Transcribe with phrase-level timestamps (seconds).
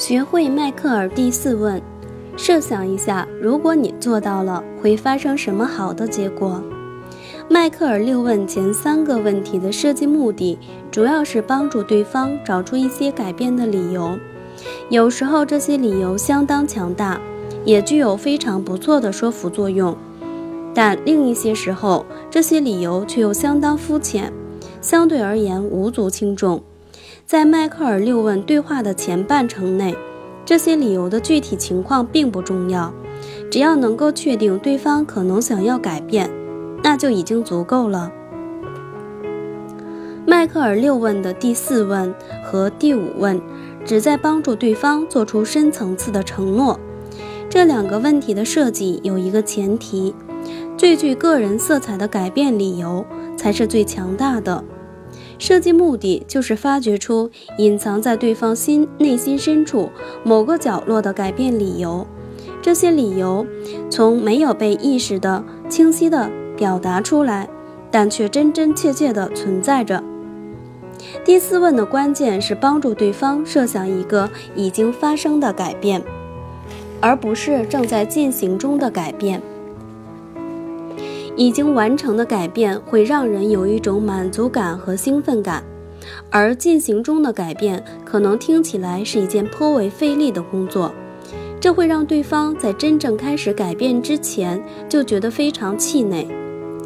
[0.00, 1.78] 学会迈克尔第四问：
[2.34, 6.58] 设想一下，如果你做到了，会发生什么好的结果？
[7.50, 10.58] 迈克尔六问前三个问题的设计目的，
[10.90, 14.18] 主要是帮助对方找出一些改变的理由。
[14.88, 17.20] 有时候这些理由相当强大，
[17.66, 19.94] 也具有非常不错的说服作用；
[20.74, 24.32] 但另一些时候，这些理由却又相当肤浅，
[24.80, 26.62] 相对而言无足轻重。
[27.30, 29.96] 在迈克尔六问对话的前半程内，
[30.44, 32.92] 这些理由的具体情况并不重要，
[33.48, 36.28] 只要能够确定对方可能想要改变。
[36.82, 38.10] 那就已经足够了。
[40.26, 42.12] 迈克尔六问的第四问
[42.42, 43.40] 和第五问，
[43.84, 46.80] 旨在帮助对方做出深层次的承诺。
[47.48, 50.12] 这两个问题的设计有一个前提：
[50.76, 54.64] 最具个人色彩的改变理由才是最强大的。
[55.40, 59.90] 设计目的就是发掘出隐藏在对方心内心深处
[60.22, 62.06] 某个角落的改变理由。
[62.62, 63.44] 这些理由
[63.90, 66.30] 从没有被意识的清晰的。
[66.60, 67.48] 表达出来，
[67.90, 70.04] 但却真真切切地存在着。
[71.24, 76.02] 第四问的关键是帮助对方设想一个已经发生的改变，
[77.00, 79.40] 而不是正在进行中的改变。
[81.36, 85.64] 已经完成的改变会让人有一种满足感和兴奋感，
[86.30, 90.92] 而进行中的改变可能听起来是一件颇为费力的工作，
[91.60, 96.26] 这会让对方在真正开始改变之前就觉得非常气馁。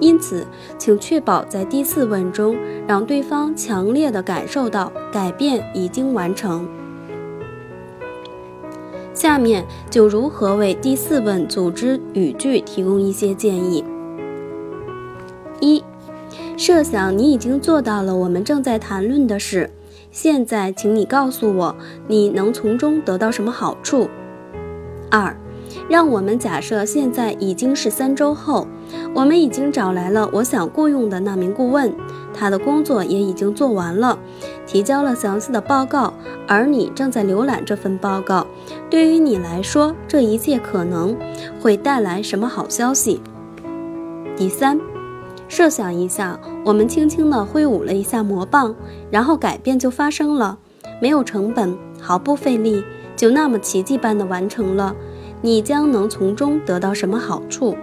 [0.00, 0.44] 因此，
[0.76, 2.56] 请确保在第四问中
[2.86, 6.68] 让对方强烈的感受到改变已经完成。
[9.14, 13.84] 下面就如何为第四问组织语句提供一些建议。
[15.60, 15.82] 一，
[16.56, 19.70] 设想你已经做到了我们正在谈论的事，
[20.10, 21.76] 现在请你告诉我
[22.08, 24.08] 你能从中得到什么好处。
[25.10, 25.36] 二。
[25.88, 28.66] 让我们假设现在已经是三周后，
[29.12, 31.92] 我们已经找来了我想雇佣的那名顾问，
[32.32, 34.18] 他的工作也已经做完了，
[34.66, 36.14] 提交了详细的报告，
[36.46, 38.46] 而你正在浏览这份报告。
[38.88, 41.16] 对于你来说，这一切可能
[41.60, 43.20] 会带来什么好消息？
[44.36, 44.78] 第三，
[45.54, 48.74] 设想一下，我们轻轻地挥舞了一下魔棒，
[49.08, 50.58] 然后改变就发生了，
[51.00, 52.82] 没有成本，毫不费力，
[53.14, 54.96] 就那么奇迹般的完成了。
[55.42, 57.76] 你将能从中得到什么好处？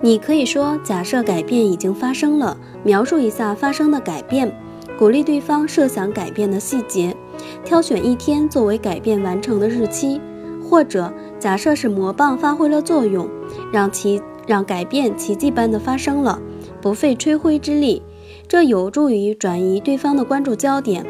[0.00, 4.52] 你可以说：“假设改变已经发生了，描述一下发生的改变，
[4.98, 7.16] 鼓励对方设想改变的细节，
[7.64, 10.20] 挑选一天作为改变完成的日期，
[10.68, 13.28] 或者假设是魔棒发挥了作用，
[13.72, 16.40] 让奇让改变奇迹般的发生了，
[16.80, 18.02] 不费吹灰之力，
[18.48, 21.04] 这有助于转移对方的关注焦点。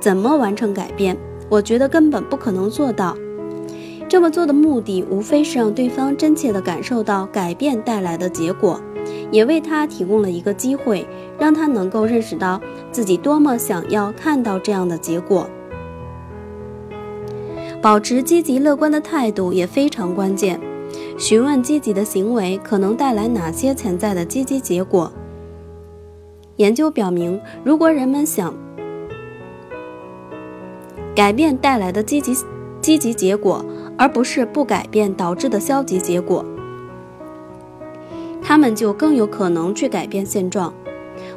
[0.00, 1.16] 怎么完成改变？”
[1.48, 3.16] 我觉得根本不可能做到。
[4.08, 8.80] 这么做的目的，无非是让对方真切地感受到改变带来的结果，
[9.30, 11.06] 也为他提供了一个机会，
[11.38, 12.60] 让他能够认识到
[12.90, 15.48] 自己多么想要看到这样的结果。
[17.80, 20.58] 保持积极乐观的态度也非常关键。
[21.18, 25.12] 询问积极的行为可能带来哪些潜在的积极结果。
[26.56, 28.54] 研究表明，如果人们想。
[31.14, 32.34] 改变带来的积极
[32.82, 33.64] 积极结果，
[33.96, 36.44] 而不是不改变导致的消极结果，
[38.42, 40.74] 他们就更有可能去改变现状。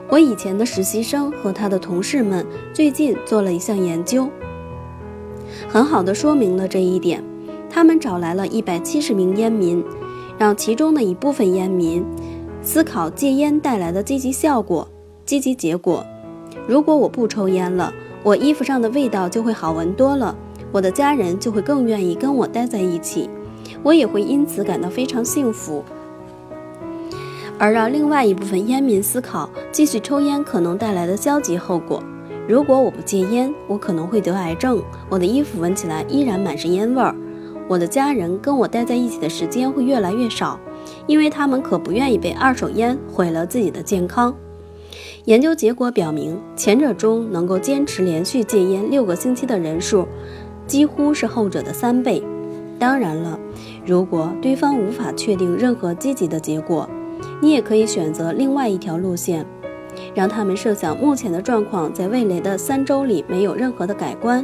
[0.09, 4.29] 我以前的实习生和他的同事们最近做了一项研究，
[5.69, 7.23] 很好的说明了这一点。
[7.69, 9.83] 他们找来了一百七十名烟民，
[10.37, 12.03] 让其中的一部分烟民
[12.61, 14.87] 思考戒烟带来的积极效果、
[15.25, 16.05] 积极结果。
[16.67, 17.93] 如果我不抽烟了。
[18.21, 20.35] 我衣服上的味道就会好闻多了，
[20.73, 23.29] 我的家人就会更愿意跟我待在一起，
[23.81, 25.81] 我也会因此感到非常幸福。
[27.57, 32.03] 而让另外一部分烟民思考继续抽烟可能带来的消极后果：
[32.45, 37.15] 如果我不戒烟，我可能会得癌症，我的衣服闻起来依然满是烟味儿，
[37.69, 40.59] 我的家人跟我待在一起的时间会越来越少，
[41.05, 44.35] 因为他们可不愿意被二手烟毁了自己的健康。
[45.25, 50.07] 研究结果表明，前者中能够坚持连续戒烟六个星期的人数，
[50.65, 52.23] 几乎是后者的三倍。
[52.79, 53.39] 当然了，
[53.85, 56.89] 如果对方无法确定任何积极的结果，
[57.39, 59.45] 你也可以选择另外一条路线，
[60.15, 64.43] 让他们设想目前的状况在未来的三周里没有任何的改观，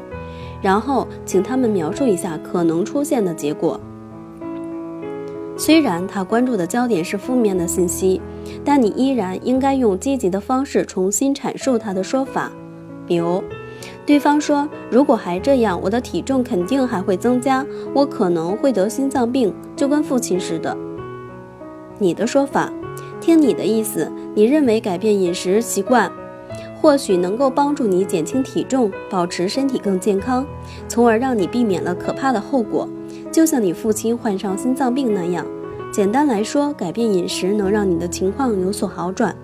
[0.66, 3.80] 然后请他们描述一下可能出现的结果。
[5.56, 8.20] 虽然他关注的焦点是负面的信息，
[8.64, 12.52] 但你依然应该用积极的方式重新阐述他的说法。
[13.06, 13.44] 比如，
[14.08, 17.64] 对方说：“如果还这样，我的体重肯定还会增加，
[17.94, 20.76] 我可能会得心脏病，就跟父亲似的。”
[22.00, 22.74] 你的说法，
[23.22, 26.12] 听你的意思，你认为改变饮食习惯，
[26.86, 30.46] 或许能够帮助你减轻体重，保持身体更健康，
[30.88, 32.88] 从而让你避免了可怕的后果，
[33.32, 35.44] 就像你父亲患上心脏病那样。
[35.92, 39.36] 简单来说，改变饮食能让你的情况有所好转。